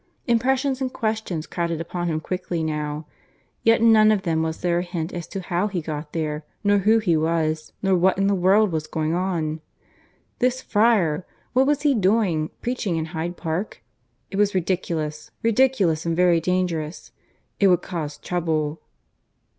[0.25, 3.05] Impressions and questions crowded upon him quickly now
[3.61, 6.43] yet in none of them was there a hint as to how he got here,
[6.63, 9.61] nor who he was, nor what in the world was going on.
[10.39, 11.23] This friar!
[11.53, 13.83] What was he doing, preaching in Hyde Park?
[14.31, 17.11] It was ridiculous ridiculous and very dangerous.
[17.59, 18.81] It would cause trouble.